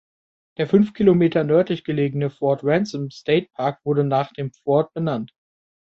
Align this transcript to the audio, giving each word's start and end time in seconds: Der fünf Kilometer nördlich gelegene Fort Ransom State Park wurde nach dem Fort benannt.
Der 0.57 0.65
fünf 0.67 0.93
Kilometer 0.93 1.43
nördlich 1.43 1.83
gelegene 1.83 2.31
Fort 2.31 2.61
Ransom 2.63 3.11
State 3.11 3.49
Park 3.53 3.81
wurde 3.85 4.03
nach 4.03 4.33
dem 4.33 4.51
Fort 4.51 4.91
benannt. 4.95 5.31